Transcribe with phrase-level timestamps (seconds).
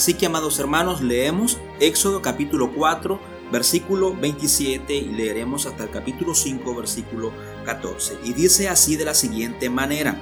[0.00, 3.20] Así que, amados hermanos, leemos Éxodo capítulo 4,
[3.52, 7.32] versículo 27 y leeremos hasta el capítulo 5, versículo
[7.66, 8.16] 14.
[8.24, 10.18] Y dice así de la siguiente manera.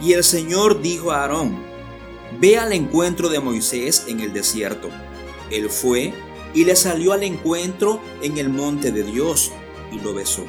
[0.00, 1.62] Y el Señor dijo a Aarón,
[2.40, 4.88] Ve al encuentro de Moisés en el desierto.
[5.50, 6.14] Él fue
[6.54, 9.52] y le salió al encuentro en el monte de Dios
[9.92, 10.46] y lo besó.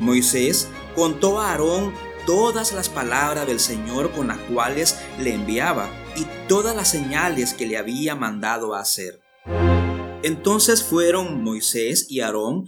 [0.00, 0.66] Moisés
[0.96, 1.94] contó a Aarón
[2.26, 7.66] todas las palabras del Señor con las cuales le enviaba y todas las señales que
[7.66, 9.20] le había mandado hacer.
[10.22, 12.66] Entonces fueron Moisés y Aarón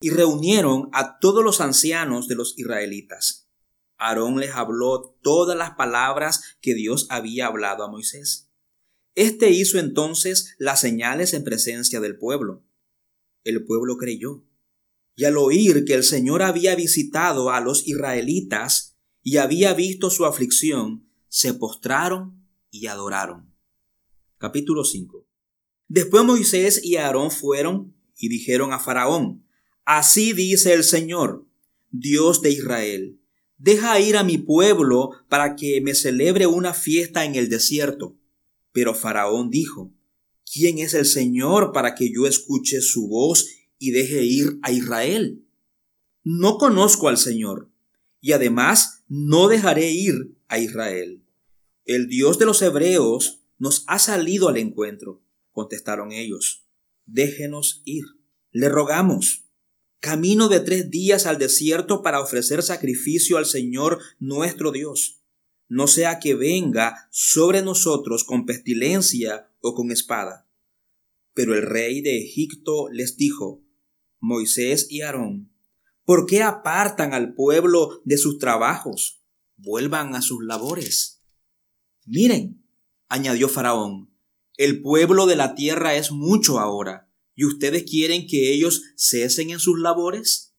[0.00, 3.48] y reunieron a todos los ancianos de los israelitas.
[3.98, 8.48] Aarón les habló todas las palabras que Dios había hablado a Moisés.
[9.16, 12.62] Este hizo entonces las señales en presencia del pueblo.
[13.42, 14.44] El pueblo creyó.
[15.16, 20.26] Y al oír que el Señor había visitado a los israelitas y había visto su
[20.26, 22.37] aflicción, se postraron
[22.70, 23.52] y adoraron.
[24.38, 25.26] Capítulo 5.
[25.88, 29.44] Después Moisés y Aarón fueron y dijeron a Faraón,
[29.84, 31.46] Así dice el Señor,
[31.90, 33.20] Dios de Israel,
[33.56, 38.16] deja ir a mi pueblo para que me celebre una fiesta en el desierto.
[38.72, 39.92] Pero Faraón dijo,
[40.44, 45.44] ¿quién es el Señor para que yo escuche su voz y deje ir a Israel?
[46.22, 47.70] No conozco al Señor,
[48.20, 51.24] y además no dejaré ir a Israel.
[51.88, 55.22] El Dios de los hebreos nos ha salido al encuentro,
[55.52, 56.66] contestaron ellos.
[57.06, 58.04] Déjenos ir.
[58.50, 59.46] Le rogamos.
[59.98, 65.22] Camino de tres días al desierto para ofrecer sacrificio al Señor nuestro Dios.
[65.66, 70.46] No sea que venga sobre nosotros con pestilencia o con espada.
[71.32, 73.62] Pero el rey de Egipto les dijo,
[74.20, 75.50] Moisés y Aarón,
[76.04, 79.22] ¿por qué apartan al pueblo de sus trabajos?
[79.56, 81.17] Vuelvan a sus labores.
[82.10, 82.64] Miren,
[83.10, 84.10] añadió Faraón,
[84.56, 89.60] el pueblo de la tierra es mucho ahora, ¿y ustedes quieren que ellos cesen en
[89.60, 90.54] sus labores?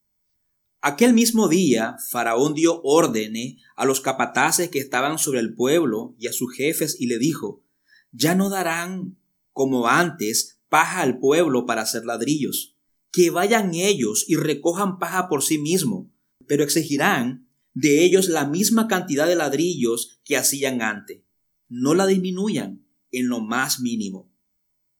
[0.80, 6.28] Aquel mismo día, Faraón dio órdenes a los capataces que estaban sobre el pueblo y
[6.28, 7.64] a sus jefes y le dijo,
[8.12, 9.18] ya no darán,
[9.52, 12.78] como antes, paja al pueblo para hacer ladrillos,
[13.12, 16.10] que vayan ellos y recojan paja por sí mismos,
[16.46, 21.24] pero exigirán de ellos la misma cantidad de ladrillos que hacían antes
[21.70, 24.32] no la disminuyan en lo más mínimo,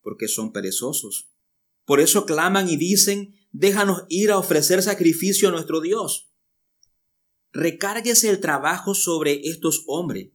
[0.02, 1.32] porque son perezosos.
[1.84, 6.32] Por eso claman y dicen, déjanos ir a ofrecer sacrificio a nuestro Dios.
[7.52, 10.30] Recárguese el trabajo sobre estos hombres,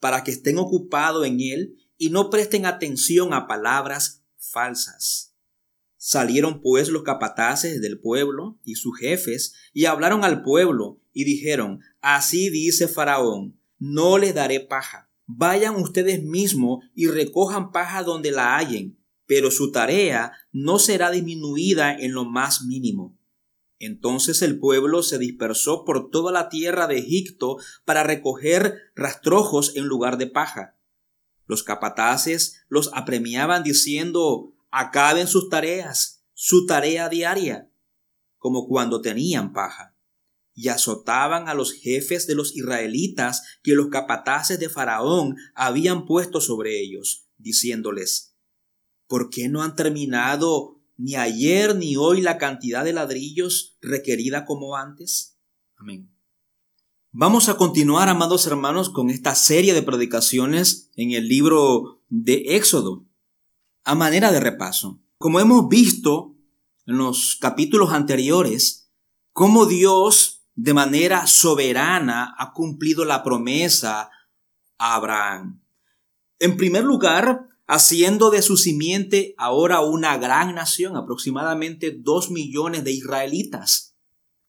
[0.00, 5.36] para que estén ocupados en él y no presten atención a palabras falsas.
[5.96, 11.80] Salieron pues los capataces del pueblo y sus jefes y hablaron al pueblo y dijeron,
[12.00, 18.56] así dice Faraón, no les daré paja Vayan ustedes mismos y recojan paja donde la
[18.56, 23.14] hallen, pero su tarea no será disminuida en lo más mínimo.
[23.78, 29.84] Entonces el pueblo se dispersó por toda la tierra de Egipto para recoger rastrojos en
[29.84, 30.78] lugar de paja.
[31.44, 37.70] Los capataces los apremiaban diciendo acaben sus tareas, su tarea diaria,
[38.38, 39.87] como cuando tenían paja
[40.60, 46.40] y azotaban a los jefes de los israelitas que los capataces de Faraón habían puesto
[46.40, 48.34] sobre ellos, diciéndoles,
[49.06, 54.74] ¿por qué no han terminado ni ayer ni hoy la cantidad de ladrillos requerida como
[54.74, 55.38] antes?
[55.76, 56.10] Amén.
[57.12, 63.06] Vamos a continuar, amados hermanos, con esta serie de predicaciones en el libro de Éxodo.
[63.84, 66.34] A manera de repaso, como hemos visto
[66.84, 68.90] en los capítulos anteriores,
[69.32, 74.10] cómo Dios de manera soberana ha cumplido la promesa
[74.76, 75.62] a Abraham.
[76.40, 82.90] En primer lugar, haciendo de su simiente ahora una gran nación, aproximadamente dos millones de
[82.90, 83.96] israelitas.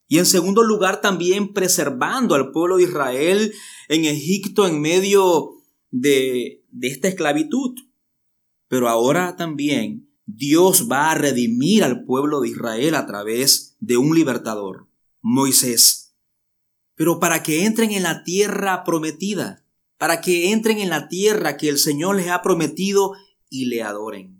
[0.08, 3.53] Y en segundo lugar, también preservando al pueblo de Israel
[3.88, 5.52] en Egipto en medio
[5.91, 7.76] de, de esta esclavitud.
[8.67, 14.16] Pero ahora también Dios va a redimir al pueblo de Israel a través de un
[14.16, 14.89] libertador.
[15.21, 16.16] Moisés.
[16.95, 19.66] Pero para que entren en la tierra prometida,
[19.97, 23.13] para que entren en la tierra que el Señor les ha prometido
[23.49, 24.39] y le adoren.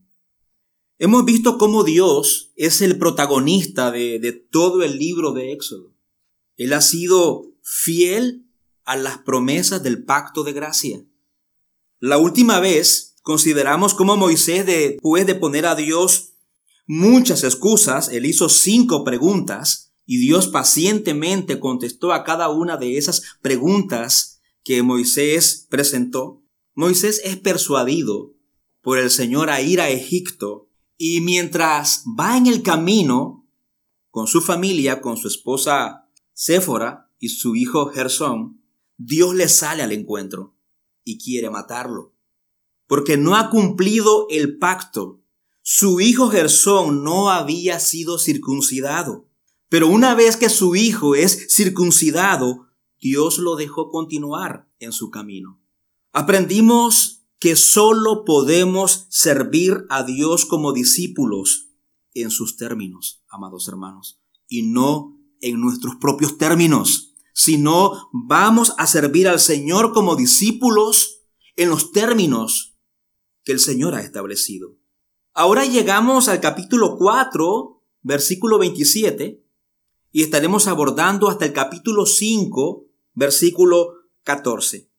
[0.98, 5.94] Hemos visto cómo Dios es el protagonista de, todo el libro de Éxodo.
[6.58, 8.46] Él ha sido fiel
[8.84, 11.06] a las promesas del pacto de gracia.
[12.00, 16.34] La última vez consideramos cómo Moisés, después de poner a Dios
[16.86, 23.38] muchas excusas, él hizo cinco preguntas y Dios pacientemente contestó a cada una de esas
[23.44, 26.42] preguntas que Moisés presentó.
[26.74, 28.34] Moisés es persuadido
[28.82, 30.68] por el Señor a ir a Egipto
[30.98, 33.48] y mientras va en el camino
[34.10, 38.64] con su familia, con su esposa Séfora y su hijo Gersón,
[38.98, 40.58] Dios le sale al encuentro
[41.04, 42.16] y quiere matarlo,
[42.88, 45.22] porque no ha cumplido el pacto.
[45.62, 49.29] Su hijo Gersón no había sido circuncidado,
[49.70, 52.68] pero una vez que su hijo es circuncidado,
[53.00, 55.62] Dios lo dejó continuar en su camino.
[56.12, 61.70] Aprendimos que solo podemos servir a Dios como discípulos
[62.14, 69.28] en sus términos, amados hermanos, y no en nuestros propios términos, sino vamos a servir
[69.28, 71.22] al Señor como discípulos
[71.56, 72.78] en los términos
[73.46, 74.78] que el Señor ha establecido.
[75.34, 79.46] Ahora llegamos al capítulo 4, versículo 27,
[80.12, 84.90] y estaremos abordando hasta el capítulo 5, versículo 14.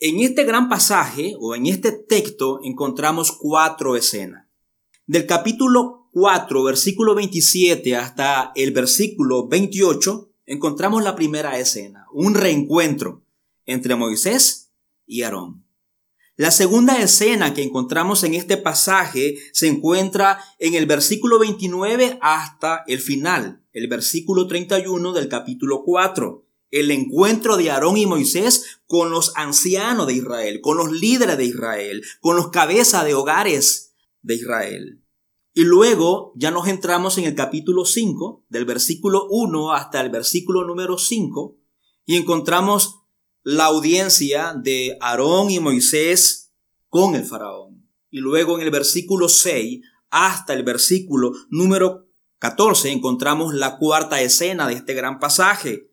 [0.00, 4.46] En este gran pasaje o en este texto encontramos cuatro escenas.
[5.06, 13.22] Del capítulo 4, versículo 27 hasta el versículo 28, encontramos la primera escena, un reencuentro
[13.66, 14.70] entre Moisés
[15.06, 15.67] y Aarón.
[16.38, 22.84] La segunda escena que encontramos en este pasaje se encuentra en el versículo 29 hasta
[22.86, 29.10] el final, el versículo 31 del capítulo 4 el encuentro de Aarón y Moisés con
[29.10, 34.34] los ancianos de Israel, con los líderes de Israel, con los cabezas de hogares de
[34.34, 35.02] Israel.
[35.54, 40.64] Y luego ya nos entramos en el capítulo 5, del versículo 1 hasta el versículo
[40.64, 41.56] número 5,
[42.04, 42.97] y encontramos
[43.50, 46.52] la audiencia de Aarón y Moisés
[46.90, 47.88] con el faraón.
[48.10, 49.80] Y luego en el versículo 6
[50.10, 52.10] hasta el versículo número
[52.40, 55.90] 14 encontramos la cuarta escena de este gran pasaje,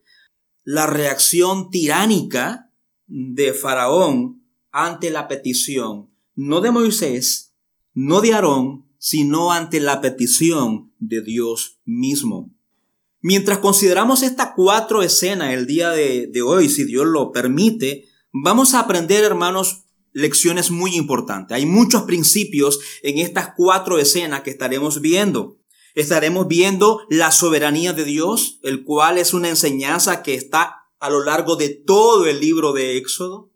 [0.66, 2.74] la reacción tiránica
[3.08, 7.56] de Faraón ante la petición, no de Moisés,
[7.94, 12.54] no de Aarón, sino ante la petición de Dios mismo.
[13.28, 18.76] Mientras consideramos estas cuatro escenas el día de, de hoy, si Dios lo permite, vamos
[18.76, 21.56] a aprender, hermanos, lecciones muy importantes.
[21.56, 25.58] Hay muchos principios en estas cuatro escenas que estaremos viendo.
[25.96, 31.24] Estaremos viendo la soberanía de Dios, el cual es una enseñanza que está a lo
[31.24, 33.52] largo de todo el libro de Éxodo.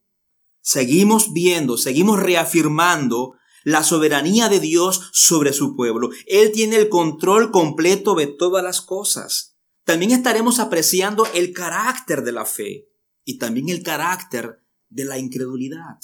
[0.61, 6.09] Seguimos viendo, seguimos reafirmando la soberanía de Dios sobre su pueblo.
[6.25, 9.48] Él tiene el control completo de todas las cosas.
[9.89, 12.91] También estaremos apreciando el carácter de la fe
[13.25, 15.97] y también el carácter de la incredulidad.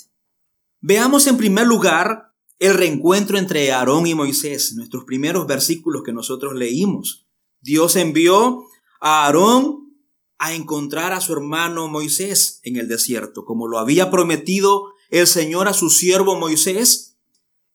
[0.81, 6.55] Veamos en primer lugar el reencuentro entre Aarón y Moisés, nuestros primeros versículos que nosotros
[6.55, 7.27] leímos.
[7.61, 8.63] Dios envió
[9.01, 9.93] a Aarón
[10.39, 15.67] a encontrar a su hermano Moisés en el desierto, como lo había prometido el Señor
[15.67, 17.19] a su siervo Moisés.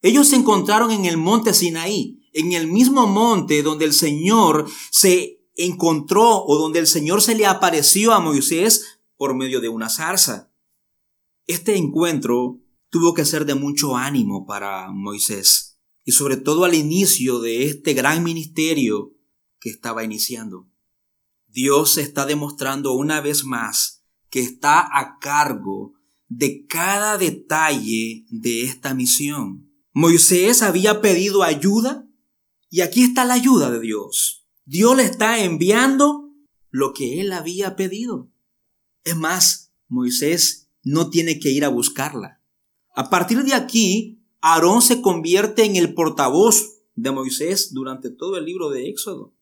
[0.01, 5.40] Ellos se encontraron en el monte Sinaí, en el mismo monte donde el Señor se
[5.55, 10.51] encontró o donde el Señor se le apareció a Moisés por medio de una zarza.
[11.47, 12.59] Este encuentro
[12.89, 17.93] tuvo que ser de mucho ánimo para Moisés y sobre todo al inicio de este
[17.93, 19.13] gran ministerio
[19.59, 20.67] que estaba iniciando.
[21.47, 25.93] Dios está demostrando una vez más que está a cargo
[26.27, 29.69] de cada detalle de esta misión.
[29.93, 32.07] Moisés había pedido ayuda
[32.69, 34.40] y aquí está la ayuda de Dios.
[34.71, 36.29] Dios le está enviando
[36.69, 38.31] lo que él había pedido.
[39.03, 42.41] Es más, Moisés no tiene que ir a buscarla.
[42.95, 48.45] A partir de aquí, Aarón se convierte en el portavoz de Moisés durante todo el
[48.45, 49.35] libro de Éxodo.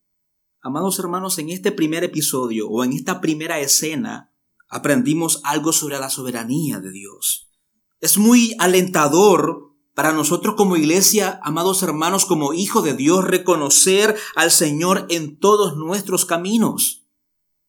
[0.62, 4.34] Amados hermanos, en este primer episodio o en esta primera escena
[4.68, 7.52] aprendimos algo sobre la soberanía de Dios.
[8.00, 9.69] Es muy alentador
[10.00, 15.76] para nosotros como iglesia, amados hermanos, como hijo de Dios, reconocer al Señor en todos
[15.76, 17.06] nuestros caminos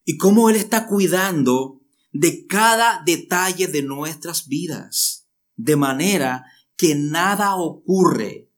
[0.05, 1.81] y cómo Él está cuidando
[2.13, 6.45] de cada detalle de nuestras vidas de manera
[6.77, 8.49] que nada ocurre,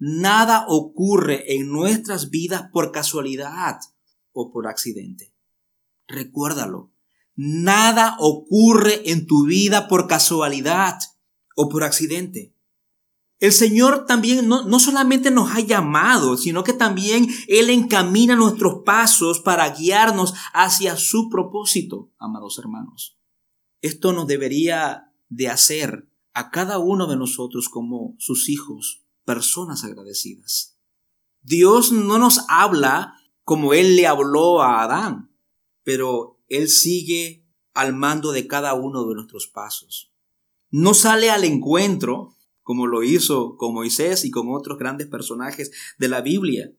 [0.00, 3.78] nada ocurre en nuestras vidas por casualidad
[4.32, 5.32] o por accidente.
[6.08, 6.90] Recuérdalo,
[7.36, 10.98] nada ocurre en tu vida por casualidad
[11.54, 12.53] o por accidente.
[13.40, 18.82] El Señor también no, no, solamente nos ha llamado, sino que también Él encamina nuestros
[18.84, 23.18] pasos para guiarnos hacia su propósito, amados hermanos.
[23.82, 30.78] Esto nos debería de hacer a cada uno de nosotros como sus hijos, personas agradecidas.
[31.42, 35.30] Dios no nos habla como Él le habló a Adán,
[35.82, 40.12] pero Él sigue al mando de cada uno de nuestros pasos.
[40.70, 46.08] No sale al encuentro como lo hizo con Moisés y con otros grandes personajes de
[46.08, 46.72] la Biblia,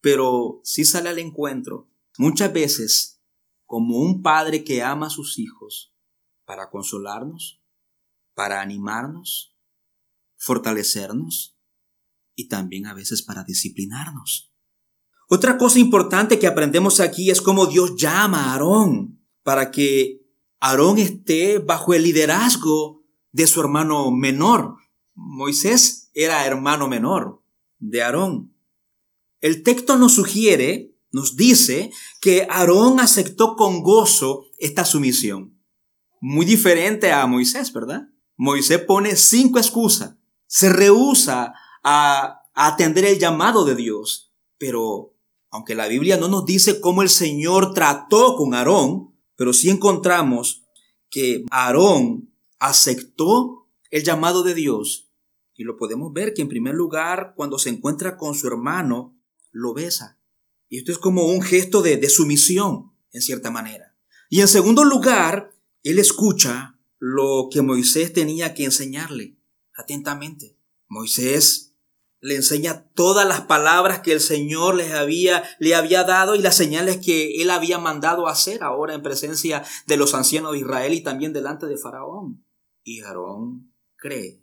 [0.00, 3.20] pero sí sale al encuentro muchas veces
[3.66, 5.94] como un padre que ama a sus hijos
[6.46, 7.62] para consolarnos,
[8.34, 9.56] para animarnos,
[10.36, 11.58] fortalecernos
[12.34, 14.52] y también a veces para disciplinarnos.
[15.28, 20.20] Otra cosa importante que aprendemos aquí es cómo Dios llama a Aarón para que
[20.60, 24.76] Aarón esté bajo el liderazgo de su hermano menor.
[25.14, 27.42] Moisés era hermano menor
[27.78, 28.54] de Aarón.
[29.40, 31.90] El texto nos sugiere, nos dice,
[32.20, 35.58] que Aarón aceptó con gozo esta sumisión.
[36.20, 38.08] Muy diferente a Moisés, ¿verdad?
[38.36, 40.14] Moisés pone cinco excusas,
[40.46, 44.32] se rehúsa a, atender el llamado de Dios.
[44.58, 45.16] Pero,
[45.50, 50.64] aunque la Biblia no nos dice cómo el Señor trató con Aarón, pero sí encontramos
[51.10, 53.61] que Aarón aceptó
[53.92, 55.12] el llamado de Dios.
[55.54, 59.16] Y lo podemos ver que en primer lugar, cuando se encuentra con su hermano,
[59.52, 60.18] lo besa.
[60.68, 63.94] Y esto es como un gesto de, de sumisión, en cierta manera.
[64.30, 69.36] Y en segundo lugar, él escucha lo que Moisés tenía que enseñarle
[69.74, 70.56] atentamente.
[70.88, 71.74] Moisés
[72.20, 76.56] le enseña todas las palabras que el Señor les había, le había dado y las
[76.56, 81.02] señales que él había mandado hacer ahora en presencia de los ancianos de Israel y
[81.02, 82.46] también delante de Faraón.
[82.84, 83.71] Y Aarón
[84.02, 84.42] cree.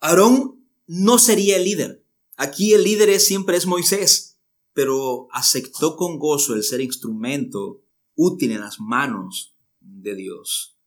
[0.00, 2.04] Aarón no sería el líder.
[2.36, 4.38] Aquí el líder siempre es Moisés,
[4.72, 7.84] pero aceptó con gozo el ser instrumento
[8.16, 10.78] útil en las manos de Dios.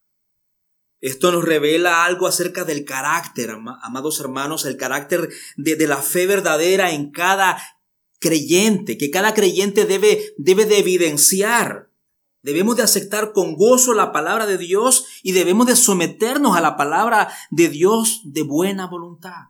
[1.00, 6.92] Esto nos revela algo acerca del carácter, amados hermanos, el carácter de, la fe verdadera
[6.92, 7.60] en cada
[8.18, 11.91] creyente, que cada creyente debe, debe de evidenciar.
[12.42, 16.76] Debemos de aceptar con gozo la palabra de Dios y debemos de someternos a la
[16.76, 19.46] palabra de Dios de buena voluntad.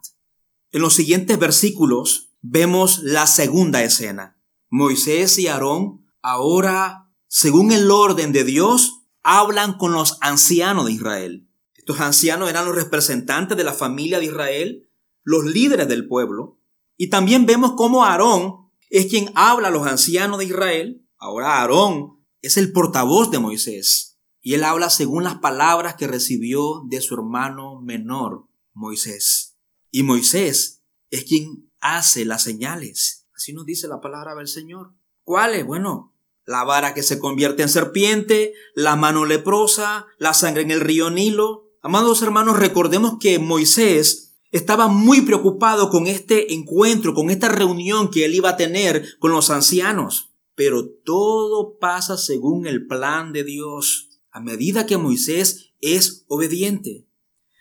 [0.72, 4.38] En los siguientes versículos vemos la segunda escena.
[4.68, 11.48] Moisés y Aarón ahora, según el orden de Dios, hablan con los ancianos de Israel.
[11.74, 14.88] Estos ancianos eran los representantes de la familia de Israel,
[15.22, 16.60] los líderes del pueblo.
[16.96, 21.06] Y también vemos cómo Aarón es quien habla a los ancianos de Israel.
[21.16, 24.18] Ahora Aarón es el portavoz de Moisés.
[24.40, 29.56] Y él habla según las palabras que recibió de su hermano menor, Moisés.
[29.90, 33.28] Y Moisés es quien hace las señales.
[33.34, 34.94] Así nos dice la palabra del Señor.
[35.22, 35.64] ¿Cuáles?
[35.64, 36.12] Bueno,
[36.44, 41.10] la vara que se convierte en serpiente, la mano leprosa, la sangre en el río
[41.10, 41.70] Nilo.
[41.80, 48.24] Amados hermanos, recordemos que Moisés estaba muy preocupado con este encuentro, con esta reunión que
[48.24, 50.31] él iba a tener con los ancianos.
[50.54, 57.06] Pero todo pasa según el plan de Dios, a medida que Moisés es obediente.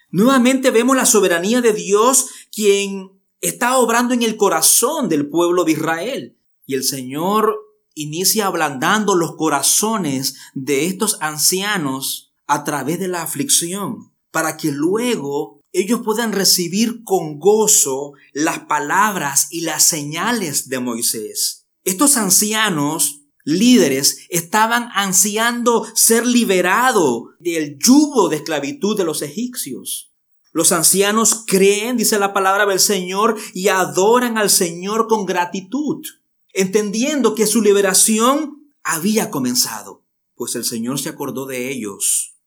[0.10, 5.72] Nuevamente vemos la soberanía de Dios, quien está obrando en el corazón del pueblo de
[5.72, 6.38] Israel.
[6.66, 7.58] Y el Señor
[7.96, 15.62] inicia ablandando los corazones de estos ancianos a través de la aflicción, para que luego
[15.74, 21.61] ellos puedan recibir con gozo las palabras y las señales de Moisés.
[21.84, 30.14] Estos ancianos líderes estaban ansiando ser liberados del yugo de esclavitud de los egipcios.
[30.54, 36.06] Los ancianos creen, dice la palabra del Señor, y adoran al Señor con gratitud
[36.54, 42.38] entendiendo que su liberación había comenzado, pues el Señor se acordó de ellos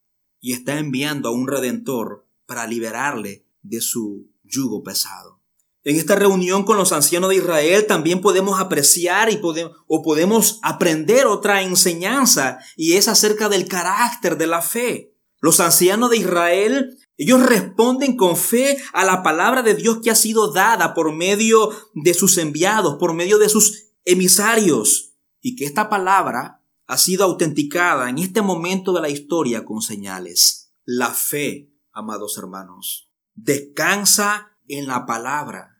[0.40, 5.40] y está enviando a un redentor para liberarle de su yugo pesado.
[5.84, 10.58] En esta reunión con los ancianos de Israel también podemos apreciar y podemos, o podemos
[10.62, 15.14] aprender otra enseñanza y es acerca del carácter de la fe.
[15.40, 20.14] Los ancianos de Israel, ellos responden con fe a la palabra de Dios que ha
[20.14, 25.12] sido dada por medio de sus enviados, por medio de sus emisarios
[25.42, 30.72] y que esta palabra ha sido autenticada en este momento de la historia con señales.
[30.84, 35.73] La fe, amados hermanos, descansa en la palabra.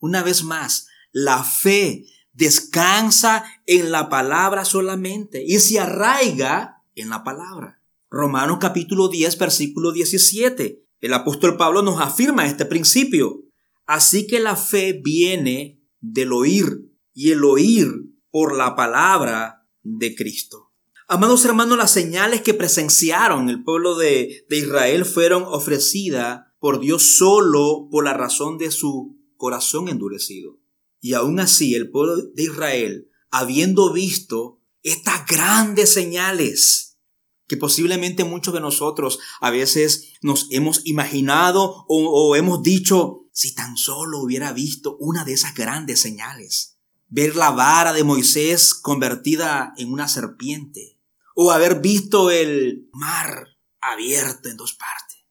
[0.00, 7.22] Una vez más, la fe descansa en la palabra solamente y se arraiga en la
[7.22, 7.82] palabra.
[8.08, 10.82] Romanos capítulo 10, versículo 17.
[11.00, 13.44] El apóstol Pablo nos afirma este principio.
[13.86, 17.88] Así que la fe viene del oír y el oír
[18.30, 20.72] por la palabra de Cristo.
[21.08, 27.16] Amados hermanos, las señales que presenciaron el pueblo de, de Israel fueron ofrecidas por Dios
[27.18, 30.60] solo por la razón de su corazón endurecido.
[31.00, 36.98] Y aún así el pueblo de Israel, habiendo visto estas grandes señales,
[37.48, 43.76] que posiblemente muchos de nosotros a veces nos hemos imaginado o, hemos dicho, si tan
[43.76, 46.78] solo hubiera visto una de esas grandes señales.
[47.08, 51.00] Ver la vara de Moisés convertida en una serpiente.
[51.34, 53.48] O haber visto el mar
[53.80, 55.24] abierto en dos partes.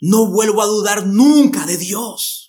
[0.00, 2.41] No vuelvo a dudar nunca de Dios.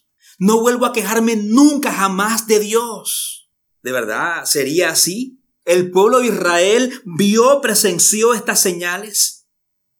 [0.46, 3.50] No vuelvo a quejarme nunca jamás de Dios.
[3.82, 5.40] ¿De verdad sería así?
[5.64, 9.48] ¿El pueblo de Israel vio, presenció estas señales?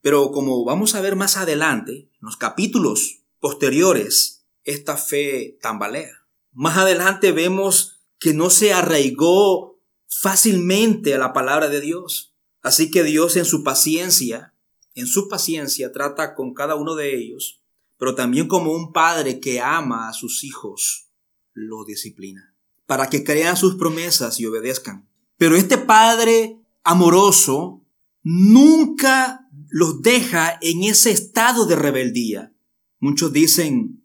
[0.02, 6.28] Pero como vamos a ver más adelante, en los capítulos posteriores, esta fe tambalea.
[6.52, 12.36] Más adelante vemos que no se arraigó fácilmente a la palabra de Dios.
[12.62, 14.54] Así que Dios en su paciencia,
[14.94, 17.63] en su paciencia trata con cada uno de ellos,
[18.04, 21.10] pero también como un padre que ama a sus hijos,
[21.54, 22.54] lo disciplina,
[22.86, 25.08] para que crean sus promesas y obedezcan.
[25.38, 27.88] Pero este padre amoroso
[28.22, 32.54] nunca los deja en ese estado de rebeldía.
[33.00, 34.04] Muchos dicen,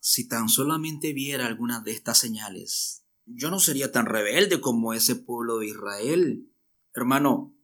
[0.00, 5.14] si tan solamente viera algunas de estas señales, yo no sería tan rebelde como ese
[5.14, 6.50] pueblo de Israel.
[6.92, 7.54] Hermano,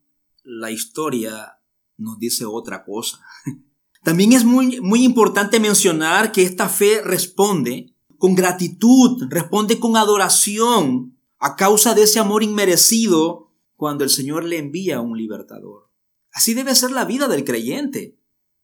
[0.45, 1.59] la historia
[1.97, 3.27] nos dice otra cosa.
[4.05, 11.19] También es muy, muy importante mencionar que esta fe responde con gratitud, responde con adoración
[11.39, 15.91] a causa de ese amor inmerecido cuando el Señor le envía a un libertador.
[16.33, 18.19] Así debe ser la vida del creyente.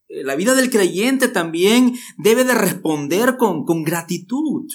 [0.09, 4.67] Eh, la vida del creyente también debe de responder con, con gratitud.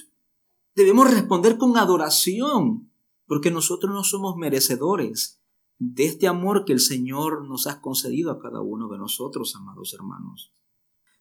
[0.73, 2.91] Debemos responder con adoración,
[3.27, 5.41] porque nosotros no somos merecedores
[5.77, 9.93] de este amor que el Señor nos ha concedido a cada uno de nosotros, amados
[9.93, 10.53] hermanos.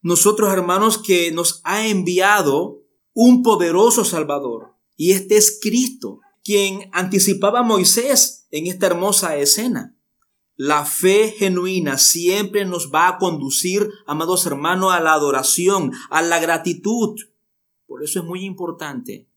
[0.02, 2.82] Nosotros, hermanos, que nos ha enviado
[3.14, 9.98] un poderoso Salvador, y este es Cristo, quien anticipaba a Moisés en esta hermosa escena.
[10.56, 16.38] La fe genuina siempre nos va a conducir, amados hermanos, a la adoración, a la
[16.38, 17.18] gratitud.
[17.86, 19.28] Por eso es muy importante,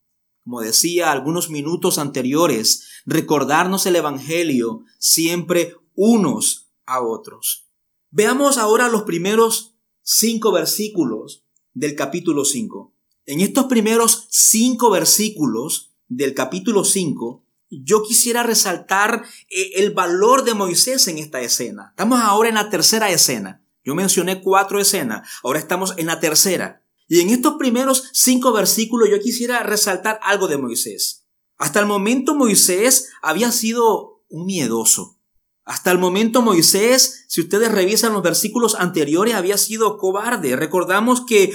[0.48, 7.67] como decía algunos minutos anteriores, recordarnos el Evangelio siempre unos a otros.
[8.12, 11.43] Veamos ahora los primeros cinco versículos
[11.74, 12.93] del capítulo 5.
[13.26, 20.54] En estos primeros cinco versículos del capítulo 5 yo quisiera resaltar eh, el valor de
[20.54, 21.88] Moisés en esta escena.
[21.89, 23.65] Estamos ahora en la tercera escena.
[23.84, 26.87] Yo mencioné cuatro escenas, ahora estamos en la tercera.
[27.08, 31.26] Y en estos primeros cinco versículos yo quisiera resaltar algo de Moisés.
[31.58, 35.17] Hasta el momento Moisés había sido un miedoso.
[35.63, 40.56] Hasta el momento Moisés, si ustedes revisan los versículos anteriores, había sido cobarde.
[40.56, 41.54] Recordamos que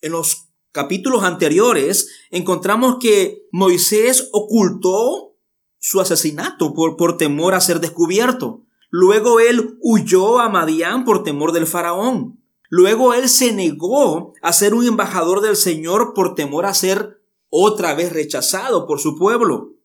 [0.00, 5.36] en los capítulos anteriores encontramos que Moisés ocultó
[5.78, 8.66] su asesinato por, por temor a ser descubierto.
[8.90, 12.43] Luego él huyó a Madián por temor del faraón.
[12.76, 17.94] Luego él se negó a ser un embajador del Señor por temor a ser otra
[17.94, 19.76] vez rechazado por su pueblo.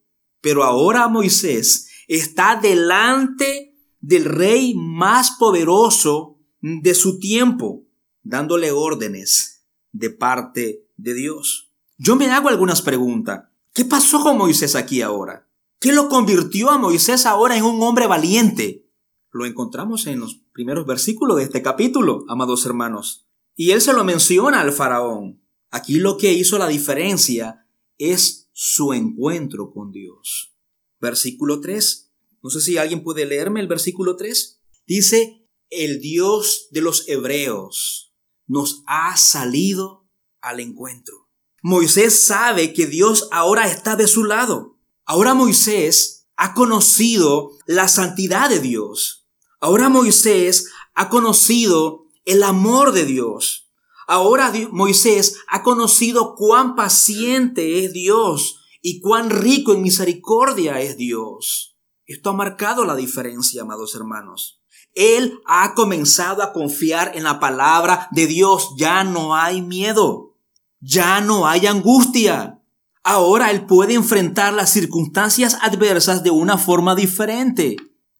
[0.42, 7.84] Pero ahora Moisés está delante del rey más poderoso de su tiempo,
[8.24, 11.72] dándole órdenes de parte de Dios.
[12.00, 13.50] Yo me hago algunas preguntas.
[13.72, 15.48] ¿Qué pasó con Moisés aquí ahora?
[15.80, 18.89] ¿Qué lo convirtió a Moisés ahora en un hombre valiente?
[19.32, 23.28] Lo encontramos en los primeros versículos de este capítulo, amados hermanos.
[23.56, 25.44] Y él se lo menciona al faraón.
[25.70, 30.56] Aquí lo que hizo la diferencia es su encuentro con Dios.
[31.00, 32.12] Versículo 3.
[32.42, 34.62] No sé si alguien puede leerme el versículo 3.
[34.88, 38.16] Dice, el Dios de los hebreos
[38.48, 40.10] nos ha salido
[40.42, 41.30] al encuentro.
[41.62, 44.80] Moisés sabe que Dios ahora está de su lado.
[45.06, 49.19] Ahora Moisés ha conocido la santidad de Dios.
[49.60, 53.70] Ahora Moisés ha conocido el amor de Dios.
[54.08, 61.78] Ahora Moisés ha conocido cuán paciente es Dios y cuán rico en misericordia es Dios.
[62.06, 64.62] Esto ha marcado la diferencia, amados hermanos.
[64.96, 68.74] Él ha comenzado a confiar en la palabra de Dios.
[68.78, 70.36] Ya no hay miedo.
[70.80, 72.64] Ya no hay angustia.
[73.04, 77.76] Ahora él puede enfrentar las circunstancias adversas de una forma diferente.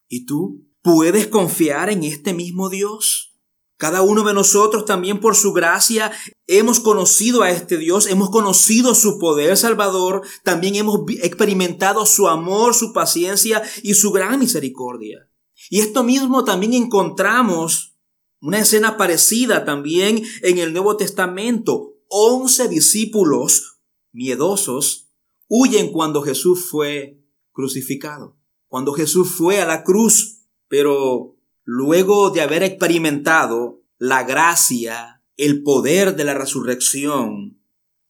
[0.08, 0.69] ¿Y tú?
[0.82, 3.30] ¿Puedes confiar en este mismo Dios?
[3.76, 6.12] Cada uno de nosotros también por su gracia
[6.46, 12.74] hemos conocido a este Dios, hemos conocido su poder salvador, también hemos experimentado su amor,
[12.74, 15.30] su paciencia y su gran misericordia.
[15.68, 17.98] Y esto mismo también encontramos
[18.40, 21.94] una escena parecida también en el Nuevo Testamento.
[22.08, 23.80] Once discípulos
[24.12, 25.10] miedosos,
[25.46, 30.39] huyen cuando Jesús fue crucificado, cuando Jesús fue a la cruz,
[30.70, 37.58] pero luego de haber experimentado la gracia, el poder de la resurrección,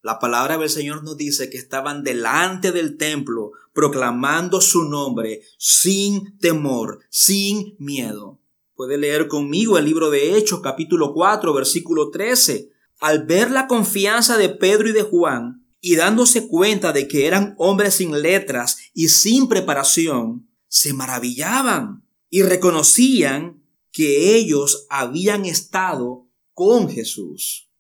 [0.02, 6.38] La palabra del Señor nos dice que estaban delante del templo proclamando su nombre sin
[6.38, 8.40] temor, sin miedo.
[8.74, 12.70] Puede leer conmigo el libro de Hechos capítulo 4 versículo 13.
[12.98, 17.54] Al ver la confianza de Pedro y de Juan y dándose cuenta de que eran
[17.58, 23.62] hombres sin letras y sin preparación, se maravillaban y reconocían
[23.92, 27.70] que ellos habían estado con Jesús.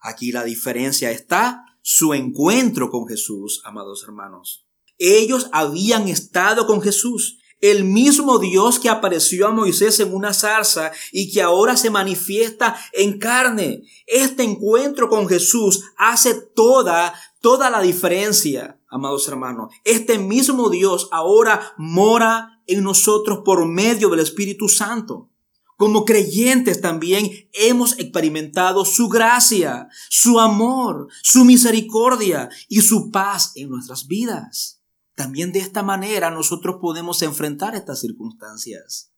[0.00, 4.66] Aquí la diferencia está su encuentro con Jesús, amados hermanos.
[4.98, 10.92] Ellos habían estado con Jesús, el mismo Dios que apareció a Moisés en una zarza
[11.12, 13.82] y que ahora se manifiesta en carne.
[14.06, 19.72] Este encuentro con Jesús hace toda, toda la diferencia, amados hermanos.
[19.84, 25.30] Este mismo Dios ahora mora en nosotros por medio del Espíritu Santo.
[25.76, 33.70] Como creyentes también hemos experimentado su gracia, su amor, su misericordia y su paz en
[33.70, 34.82] nuestras vidas.
[35.14, 39.12] También de esta manera nosotros podemos enfrentar estas circunstancias.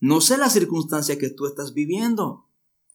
[0.00, 2.48] No sé la circunstancia que tú estás viviendo.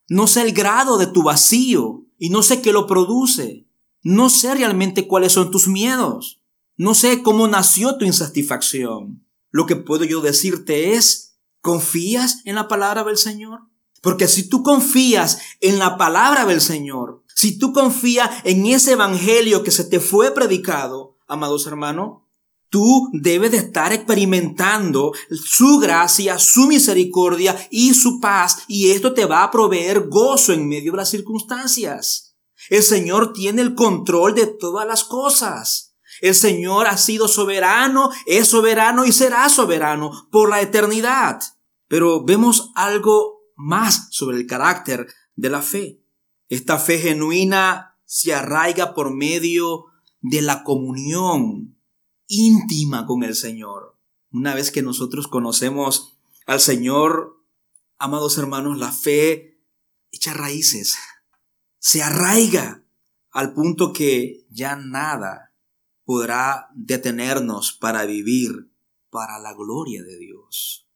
[0.09, 3.66] No sé el grado de tu vacío y no sé qué lo produce.
[4.09, 6.39] No sé realmente cuáles son tus miedos.
[6.77, 9.27] No sé cómo nació tu insatisfacción.
[9.51, 13.63] Lo que puedo yo decirte es ¿Confías en la palabra del Señor?
[14.01, 19.61] Porque si tú confías en la palabra del Señor, si tú confías en ese evangelio
[19.61, 22.21] que se te fue predicado, amados hermanos,
[22.69, 29.25] tú debes de estar experimentando su gracia, su misericordia y su paz, y esto te
[29.25, 32.26] va a proveer gozo en medio de las circunstancias.
[32.69, 35.95] El Señor tiene el control de todas las cosas.
[36.21, 41.39] El Señor ha sido soberano, es soberano y será soberano por la eternidad.
[41.87, 46.01] Pero vemos algo más sobre el carácter de la fe.
[46.49, 49.85] Esta fe genuina se arraiga por medio
[50.21, 51.77] de la comunión
[52.27, 53.97] íntima con el Señor.
[54.31, 57.43] Una vez que nosotros conocemos al Señor,
[57.97, 59.59] amados hermanos, la fe
[60.11, 60.97] echa raíces,
[61.87, 62.83] se arraiga
[63.31, 65.53] al punto que ya nada
[66.03, 68.71] podrá detenernos para vivir
[69.09, 70.87] para la gloria de Dios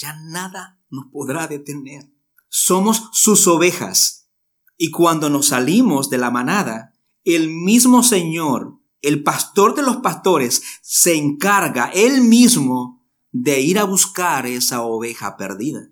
[0.00, 2.10] ya nada nos podrá detener.
[2.48, 4.28] Somos sus ovejas.
[4.76, 10.62] Y cuando nos salimos de la manada, el mismo Señor, el pastor de los pastores,
[10.80, 15.90] se encarga él mismo de ir a buscar esa oveja perdida.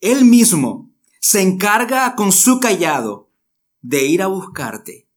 [0.00, 3.30] Él mismo se encarga con su callado
[3.82, 5.08] de ir a buscarte.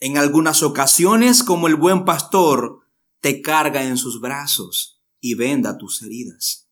[0.00, 2.80] En algunas ocasiones, como el buen pastor,
[3.20, 6.68] te carga en sus brazos y venda tus heridas.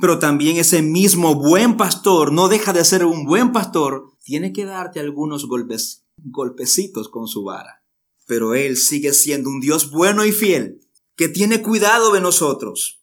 [0.00, 4.12] Pero también ese mismo buen pastor no deja de ser un buen pastor.
[4.22, 7.82] Tiene que darte algunos golpes, golpecitos con su vara.
[8.26, 10.80] Pero Él sigue siendo un Dios bueno y fiel,
[11.16, 13.00] que tiene cuidado de nosotros.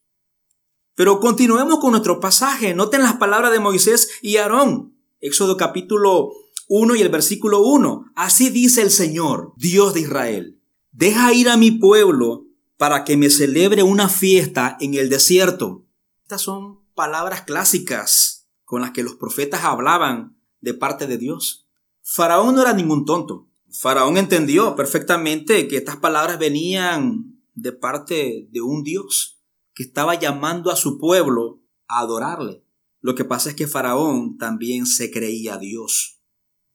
[0.95, 2.73] Pero continuemos con nuestro pasaje.
[2.73, 4.95] Noten las palabras de Moisés y Aarón.
[5.19, 6.31] Éxodo capítulo
[6.67, 8.11] 1 y el versículo 1.
[8.15, 10.59] Así dice el Señor, Dios de Israel.
[10.91, 12.45] Deja ir a mi pueblo
[12.77, 15.85] para que me celebre una fiesta en el desierto.
[16.23, 21.67] Estas son palabras clásicas con las que los profetas hablaban de parte de Dios.
[22.01, 23.47] Faraón no era ningún tonto.
[23.71, 29.39] Faraón entendió perfectamente que estas palabras venían de parte de un Dios
[29.73, 32.63] que estaba llamando a su pueblo a adorarle.
[33.01, 36.14] Lo que pasa es que Faraón también se creía Dios.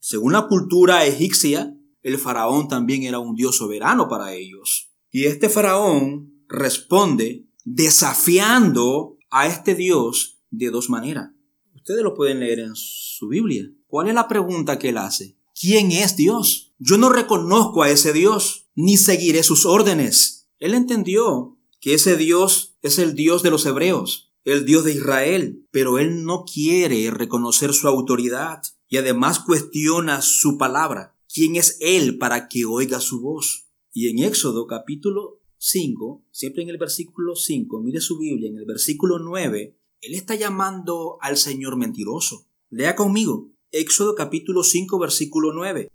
[0.01, 4.91] Según la cultura egipcia, el faraón también era un dios soberano para ellos.
[5.11, 11.31] Y este faraón responde desafiando a este Dios de dos maneras.
[11.75, 13.71] Ustedes lo pueden leer en su Biblia.
[13.87, 15.37] ¿Cuál es la pregunta que él hace?
[15.59, 16.73] ¿Quién es Dios?
[16.79, 20.49] Yo no reconozco a ese Dios, ni seguiré sus órdenes.
[20.59, 25.67] Él entendió que ese Dios es el Dios de los hebreos, el Dios de Israel,
[25.71, 31.16] pero él no quiere reconocer su autoridad y además cuestiona su palabra.
[31.33, 33.68] ¿Quién es él para que oiga su voz?
[33.92, 38.66] Y en Éxodo capítulo 5, siempre en el versículo 5, mire su Biblia, en el
[38.66, 42.48] versículo 9, él está llamando al Señor mentiroso.
[42.68, 45.88] Lea conmigo, Éxodo capítulo 5, versículo 9.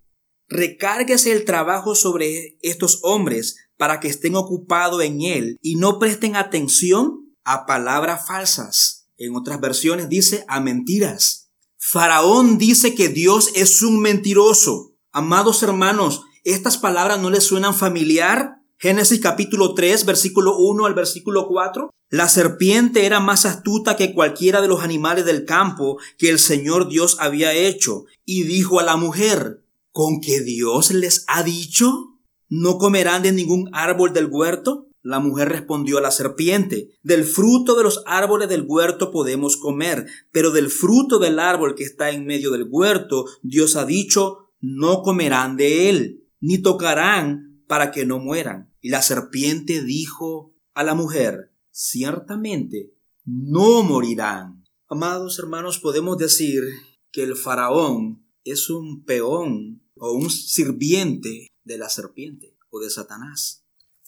[0.47, 6.37] Recárguese el trabajo sobre estos hombres para que estén ocupados en él y no presten
[6.37, 9.09] atención a palabras falsas.
[9.17, 11.44] En otras versiones dice a mentiras.
[11.87, 14.95] Faraón dice que Dios es un mentiroso.
[15.11, 18.55] Amados hermanos, ¿estas palabras no les suenan familiar?
[18.79, 21.91] Génesis capítulo 3, versículo 1 al versículo 4.
[22.09, 26.89] La serpiente era más astuta que cualquiera de los animales del campo que el Señor
[26.89, 32.17] Dios había hecho, y dijo a la mujer, ¿con qué Dios les ha dicho?
[32.49, 34.87] ¿No comerán de ningún árbol del huerto?
[35.05, 40.07] La mujer respondió a la serpiente, del fruto de los árboles del huerto podemos comer,
[40.31, 45.03] pero del fruto del árbol que está en medio del huerto, Dios ha dicho, no
[45.03, 48.73] comerán de él, ni tocarán para que no mueran.
[48.81, 54.63] Y la serpiente dijo a la mujer, ciertamente, no morirán.
[54.87, 56.63] Amados hermanos, podemos decir
[57.11, 63.64] que el faraón es un peón o un sirviente de la serpiente o de Satanás.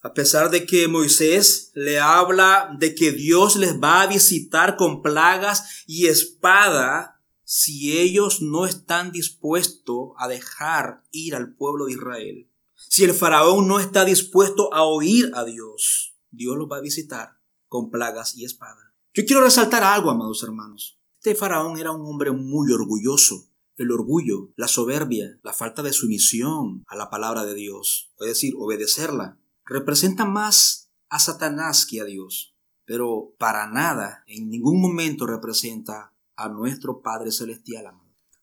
[0.08, 5.02] A pesar de que Moisés le habla de que Dios les va a visitar con
[5.02, 12.50] plagas y espada si ellos no están dispuestos a dejar ir al pueblo de Israel.
[12.88, 17.42] Si el faraón no está dispuesto a oír a Dios, Dios los va a visitar
[17.68, 18.96] con plagas y espada.
[19.14, 21.02] Yo quiero resaltar algo, amados hermanos.
[21.18, 23.50] Este faraón era un hombre muy orgulloso.
[23.76, 28.54] El orgullo, la soberbia, la falta de sumisión a la palabra de Dios, es decir,
[28.58, 29.38] obedecerla,
[29.68, 36.50] representa más a Satanás que a Dios, pero para nada, en ningún momento representa a
[36.50, 37.86] nuestro Padre Celestial.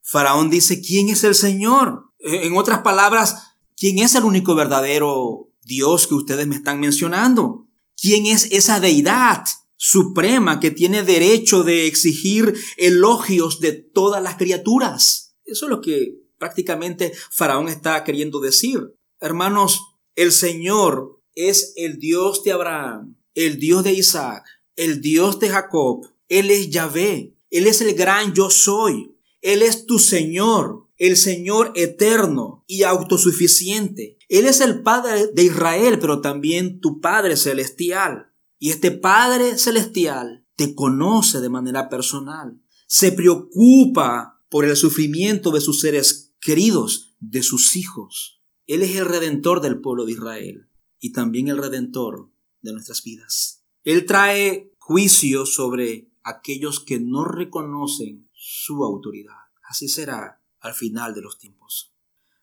[0.02, 2.10] Faraón dice, ¿quién es el Señor?
[2.18, 7.68] En otras palabras, ¿quién es el único verdadero Dios que ustedes me están mencionando?
[7.96, 9.44] ¿Quién es esa deidad
[9.76, 15.36] suprema que tiene derecho de exigir elogios de todas las criaturas?
[15.44, 18.94] Eso es lo que prácticamente Faraón está queriendo decir.
[19.20, 19.80] Hermanos,
[20.14, 24.44] el Señor es el Dios de Abraham, el Dios de Isaac,
[24.76, 26.06] el Dios de Jacob.
[26.28, 27.36] Él es Yahvé.
[27.50, 29.16] Él es el gran yo soy.
[29.40, 34.18] Él es tu Señor, el Señor eterno y autosuficiente.
[34.28, 38.32] Él es el Padre de Israel, pero también tu Padre celestial.
[38.58, 42.60] Y este Padre celestial te conoce de manera personal.
[42.86, 48.42] Se preocupa por el sufrimiento de sus seres queridos, de sus hijos.
[48.66, 50.68] Él es el redentor del pueblo de Israel
[51.04, 52.30] y también el redentor
[52.62, 53.62] de nuestras vidas.
[53.82, 59.36] Él trae juicio sobre aquellos que no reconocen su autoridad.
[59.68, 61.92] Así será al final de los tiempos.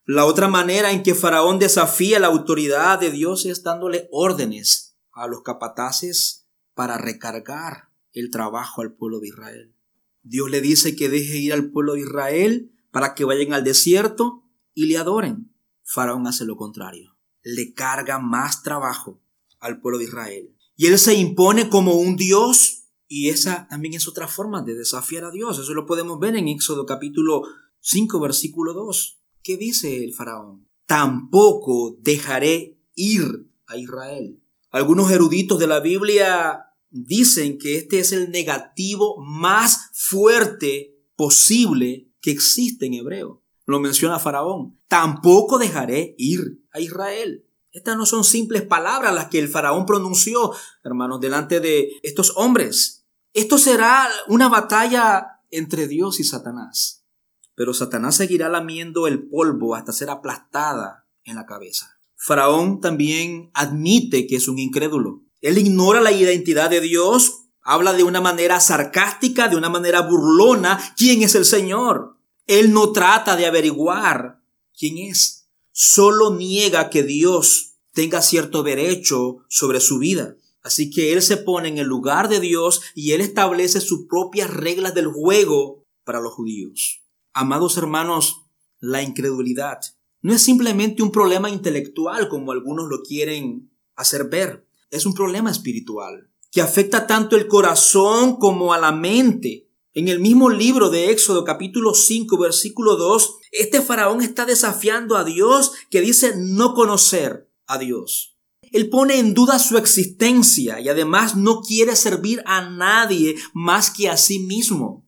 [0.05, 5.25] La otra manera en que Faraón desafía la autoridad de Dios es dándole órdenes a
[5.25, 6.45] los capataces
[6.75, 9.73] para recargar el trabajo al pueblo de Israel.
[10.21, 14.43] Dios le dice que deje ir al pueblo de Israel para que vayan al desierto
[14.75, 15.51] y le adoren.
[15.81, 17.10] Faraón hace lo contrario.
[17.43, 19.21] Le carga más trabajo
[19.59, 20.55] al pueblo de Israel.
[20.75, 22.85] Y él se impone como un Dios.
[23.07, 25.59] Y esa también es otra forma de desafiar a Dios.
[25.59, 27.43] Eso lo podemos ver en Éxodo capítulo
[27.79, 29.19] 5, versículo 2.
[29.43, 30.67] ¿Qué dice el faraón?
[30.85, 34.41] Tampoco dejaré ir a Israel.
[34.71, 42.31] Algunos eruditos de la Biblia dicen que este es el negativo más fuerte posible que
[42.31, 44.79] existe en hebreo lo menciona Faraón.
[44.87, 47.45] Tampoco dejaré ir a Israel.
[47.71, 50.51] Estas no son simples palabras las que el faraón pronunció,
[50.83, 53.05] hermanos, delante de estos hombres.
[53.33, 57.05] Esto será una batalla entre Dios y Satanás.
[57.55, 62.01] Pero Satanás seguirá lamiendo el polvo hasta ser aplastada en la cabeza.
[62.15, 65.23] Faraón también admite que es un incrédulo.
[65.39, 70.79] Él ignora la identidad de Dios, habla de una manera sarcástica, de una manera burlona,
[70.97, 72.17] quién es el Señor.
[72.47, 74.41] Él no trata de averiguar
[74.77, 80.35] quién es, solo niega que Dios tenga cierto derecho sobre su vida.
[80.63, 84.49] Así que Él se pone en el lugar de Dios y Él establece sus propias
[84.49, 87.01] reglas del juego para los judíos.
[87.33, 88.41] Amados hermanos,
[88.79, 89.79] la incredulidad
[90.21, 95.49] no es simplemente un problema intelectual como algunos lo quieren hacer ver, es un problema
[95.49, 99.69] espiritual que afecta tanto el corazón como a la mente.
[99.93, 105.25] En el mismo libro de Éxodo capítulo 5 versículo 2, este faraón está desafiando a
[105.25, 108.37] Dios que dice no conocer a Dios.
[108.71, 114.07] Él pone en duda su existencia y además no quiere servir a nadie más que
[114.07, 115.05] a sí mismo.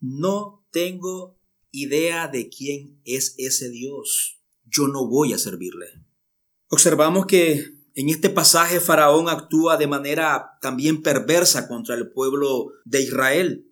[0.00, 1.38] No tengo
[1.70, 4.42] idea de quién es ese Dios.
[4.66, 5.86] Yo no voy a servirle.
[6.68, 13.00] Observamos que en este pasaje Faraón actúa de manera también perversa contra el pueblo de
[13.00, 13.65] Israel.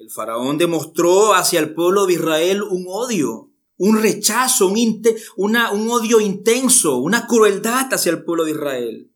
[0.00, 6.20] El faraón demostró hacia el pueblo de Israel un odio, un rechazo, un, un odio
[6.20, 9.12] intenso, una crueldad hacia el pueblo de Israel.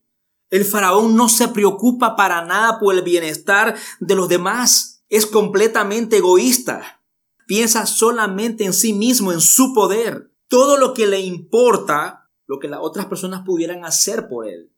[0.50, 5.02] El faraón no se preocupa para nada por el bienestar de los demás.
[5.08, 7.02] Es completamente egoísta.
[7.46, 10.32] Piensa solamente en sí mismo, en su poder.
[10.48, 14.70] Todo lo que le importa, lo que las otras personas pudieran hacer por él.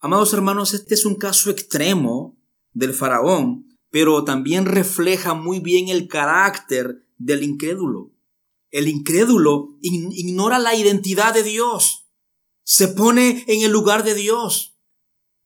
[0.00, 2.34] Amados hermanos, este es un caso extremo
[2.72, 8.10] del faraón pero también refleja muy bien el carácter del incrédulo.
[8.72, 12.10] El incrédulo ignora la identidad de Dios.
[12.64, 14.76] Se pone en el lugar de Dios.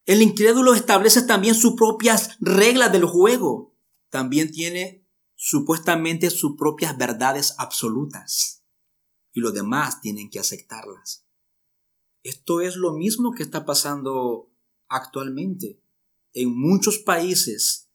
[0.06, 3.76] El incrédulo establece también sus propias reglas del juego.
[4.08, 8.64] También tiene supuestamente sus propias verdades absolutas.
[9.30, 11.26] Y los demás tienen que aceptarlas.
[12.22, 14.50] Esto es lo mismo que está pasando
[14.88, 15.82] actualmente
[16.32, 17.87] en muchos países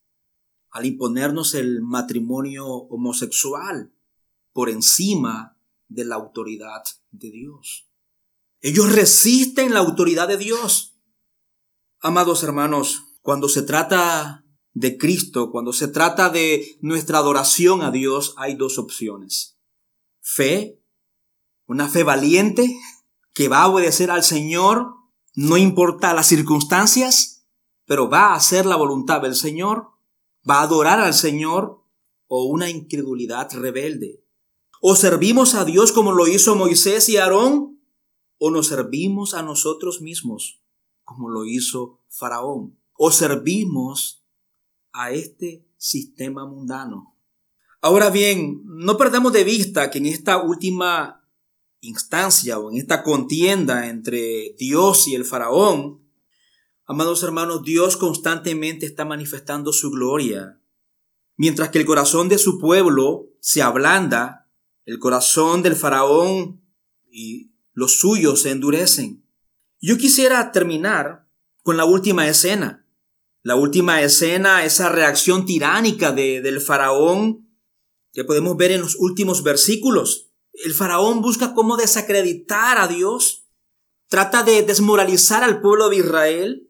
[0.73, 3.93] al imponernos el matrimonio homosexual
[4.51, 5.55] por encima
[5.87, 6.81] de la autoridad
[7.11, 7.87] de Dios.
[8.59, 10.97] Ellos resisten la autoridad de Dios.
[11.99, 18.33] Amados hermanos, cuando se trata de Cristo, cuando se trata de nuestra adoración a Dios,
[18.37, 19.59] hay dos opciones.
[20.21, 20.81] Fe,
[21.67, 22.75] una fe valiente
[23.33, 24.95] que va a obedecer al Señor,
[25.35, 27.45] no importa las circunstancias,
[27.85, 29.92] pero va a hacer la voluntad del Señor,
[30.49, 31.83] va a adorar al Señor,
[32.27, 34.23] o una incredulidad rebelde.
[34.81, 37.79] O servimos a Dios como lo hizo Moisés y Aarón,
[38.37, 40.63] o nos servimos a nosotros mismos
[41.03, 42.79] como lo hizo Faraón.
[42.95, 44.25] O servimos
[44.91, 47.17] a este sistema mundano.
[47.81, 51.27] Ahora bien, no perdamos de vista que en esta última
[51.81, 56.02] instancia o en esta contienda entre Dios y el faraón,
[56.85, 60.59] amados hermanos, Dios constantemente está manifestando su gloria.
[61.35, 64.51] Mientras que el corazón de su pueblo se ablanda,
[64.85, 66.61] el corazón del faraón
[67.09, 69.25] y los suyos se endurecen.
[69.79, 71.27] Yo quisiera terminar
[71.63, 72.87] con la última escena.
[73.41, 77.43] La última escena, esa reacción tiránica de, del faraón
[78.13, 80.31] que podemos ver en los últimos versículos.
[80.53, 83.47] El faraón busca cómo desacreditar a Dios,
[84.07, 86.69] trata de desmoralizar al pueblo de Israel.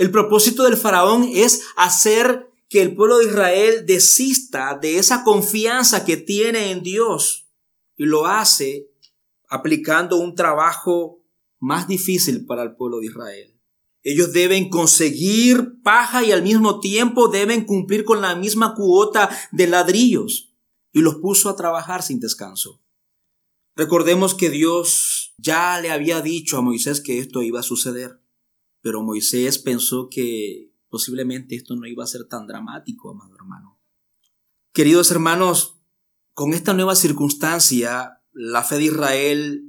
[0.00, 6.06] El propósito del faraón es hacer que el pueblo de Israel desista de esa confianza
[6.06, 7.50] que tiene en Dios
[7.98, 8.88] y lo hace
[9.50, 11.22] aplicando un trabajo
[11.58, 13.60] más difícil para el pueblo de Israel.
[14.02, 19.66] Ellos deben conseguir paja y al mismo tiempo deben cumplir con la misma cuota de
[19.66, 20.54] ladrillos
[20.92, 22.80] y los puso a trabajar sin descanso.
[23.76, 28.19] Recordemos que Dios ya le había dicho a Moisés que esto iba a suceder,
[28.80, 33.80] pero Moisés pensó que posiblemente esto no iba a ser tan dramático, amado hermano.
[34.72, 35.80] Queridos hermanos,
[36.32, 39.64] con esta nueva circunstancia, la fe de Israel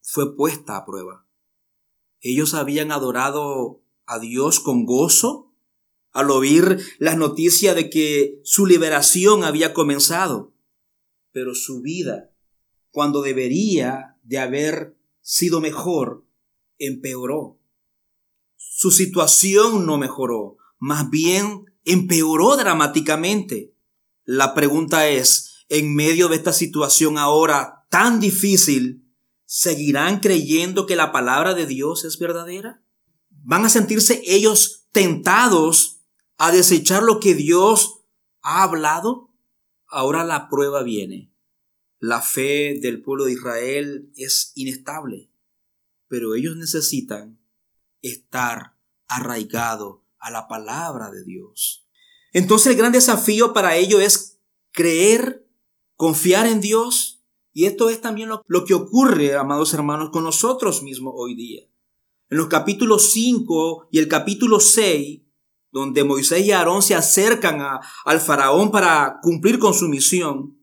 [0.00, 1.26] fue puesta a prueba.
[2.20, 5.54] Ellos habían adorado a Dios con gozo
[6.10, 10.54] al oír las noticias de que su liberación había comenzado,
[11.30, 12.32] pero su vida
[12.90, 16.26] cuando debería de haber sido mejor,
[16.78, 17.57] empeoró.
[18.80, 23.74] Su situación no mejoró, más bien empeoró dramáticamente.
[24.22, 29.04] La pregunta es, en medio de esta situación ahora tan difícil,
[29.46, 32.80] ¿seguirán creyendo que la palabra de Dios es verdadera?
[33.30, 36.02] ¿Van a sentirse ellos tentados
[36.36, 38.04] a desechar lo que Dios
[38.42, 39.34] ha hablado?
[39.88, 41.34] Ahora la prueba viene.
[41.98, 45.32] La fe del pueblo de Israel es inestable,
[46.06, 47.37] pero ellos necesitan
[48.10, 48.74] estar
[49.06, 51.86] arraigado a la palabra de Dios.
[52.32, 54.40] Entonces el gran desafío para ellos es
[54.72, 55.46] creer,
[55.96, 57.22] confiar en Dios.
[57.52, 61.62] Y esto es también lo, que ocurre, amados hermanos, con nosotros mismos hoy día.
[62.30, 65.22] En los capítulos 5 y el capítulo 6,
[65.70, 67.60] donde Moisés y Aarón se acercan
[68.04, 70.58] al faraón para cumplir con su misión,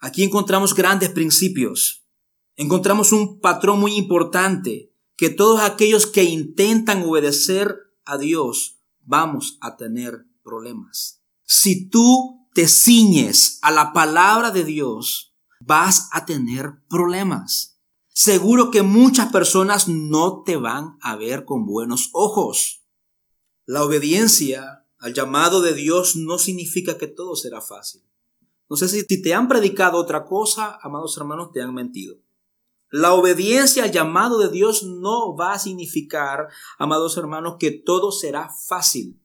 [0.00, 2.06] Aquí encontramos grandes principios.
[2.54, 4.87] Encontramos un patrón muy importante,
[5.18, 7.76] que todos aquellos que intentan obedecer
[8.06, 11.22] a Dios vamos a tener problemas.
[11.44, 17.80] Si tú te ciñes a la palabra de Dios, vas a tener problemas.
[18.08, 22.86] Seguro que muchas personas no te van a ver con buenos ojos.
[23.66, 28.02] La obediencia al llamado de Dios no significa que todo será fácil.
[28.70, 32.18] No sé si, te han predicado otra cosa, amados hermanos, te han mentido.
[32.90, 38.50] La obediencia al llamado de Dios no va a significar, amados hermanos, que todo será
[38.66, 39.20] fácil.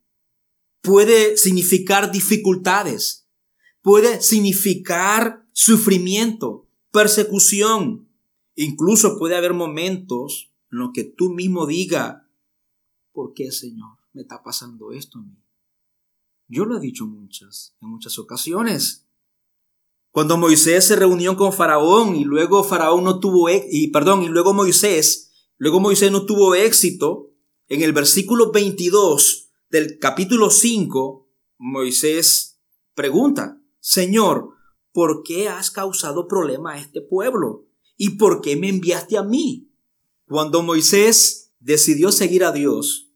[0.82, 3.30] Puede significar dificultades,
[3.82, 8.10] puede significar sufrimiento, persecución.
[8.56, 12.30] Incluso puede haber momentos en los que tú mismo diga,
[13.14, 15.38] ¿por qué Señor me está pasando esto a mí?
[16.50, 19.03] Yo lo he dicho muchas, en muchas ocasiones.
[20.14, 24.54] Cuando Moisés se reunió con Faraón y luego Faraón no tuvo, y perdón, y luego
[24.54, 27.32] Moisés, luego Moisés no tuvo éxito,
[27.68, 32.60] en el versículo 22 del capítulo 5, Moisés
[32.94, 34.50] pregunta, Señor,
[34.92, 37.66] ¿por qué has causado problema a este pueblo?
[37.98, 39.72] ¿Y por qué me enviaste a mí?
[40.28, 43.10] Cuando Moisés decidió seguir a Dios,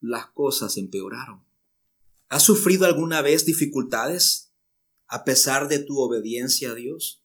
[0.00, 1.44] las cosas empeoraron.
[2.28, 4.51] ¿Has sufrido alguna vez dificultades
[5.12, 7.22] a pesar de tu obediencia a Dios?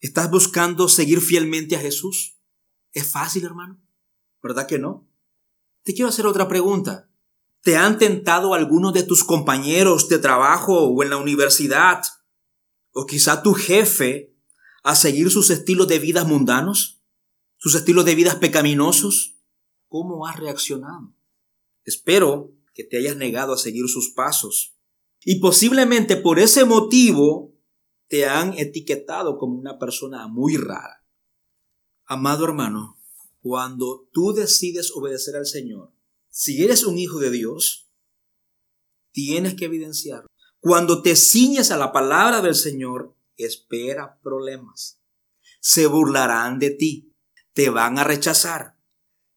[0.00, 2.38] ¿Estás buscando seguir fielmente a Jesús?
[2.92, 3.82] ¿Es fácil, hermano?
[4.42, 5.08] ¿Verdad que no?
[5.84, 7.10] Te quiero hacer otra pregunta.
[7.62, 12.02] ¿Te han tentado algunos de tus compañeros de trabajo o en la universidad?
[12.90, 14.36] ¿O quizá tu jefe
[14.82, 17.02] a seguir sus estilos de vida mundanos?
[17.56, 19.38] ¿Sus estilos de vida pecaminosos?
[19.88, 21.14] ¿Cómo has reaccionado?
[21.84, 24.71] Espero que te hayas negado a seguir sus pasos.
[25.24, 27.54] Y posiblemente por ese motivo
[28.08, 31.04] te han etiquetado como una persona muy rara.
[32.04, 32.98] Amado hermano,
[33.40, 35.92] cuando tú decides obedecer al Señor,
[36.28, 37.90] si eres un hijo de Dios,
[39.12, 40.28] tienes que evidenciarlo.
[40.60, 45.00] Cuando te ciñes a la palabra del Señor, espera problemas.
[45.60, 47.14] Se burlarán de ti,
[47.52, 48.78] te van a rechazar.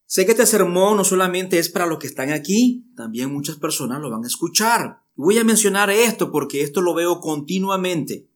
[0.06, 4.02] Sé que este sermón no solamente es para los que están aquí, también muchas personas
[4.02, 5.05] lo van a escuchar.
[5.16, 8.28] Voy a mencionar esto porque esto lo veo continuamente.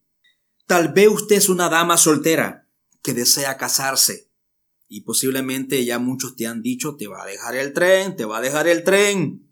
[0.65, 2.67] Tal vez usted es una dama soltera
[3.01, 4.29] que desea casarse
[4.87, 8.39] y posiblemente ya muchos te han dicho, te va a dejar el tren, te va
[8.39, 9.47] a dejar el tren.